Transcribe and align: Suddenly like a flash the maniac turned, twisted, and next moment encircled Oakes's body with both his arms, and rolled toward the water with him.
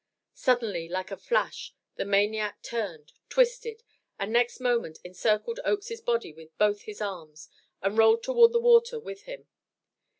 Suddenly 0.33 0.89
like 0.89 1.11
a 1.11 1.15
flash 1.15 1.75
the 1.95 2.05
maniac 2.05 2.63
turned, 2.63 3.13
twisted, 3.29 3.83
and 4.17 4.33
next 4.33 4.59
moment 4.59 4.97
encircled 5.03 5.59
Oakes's 5.63 6.01
body 6.01 6.33
with 6.33 6.57
both 6.57 6.81
his 6.85 7.01
arms, 7.01 7.47
and 7.83 7.99
rolled 7.99 8.23
toward 8.23 8.51
the 8.51 8.59
water 8.59 8.99
with 8.99 9.25
him. 9.25 9.47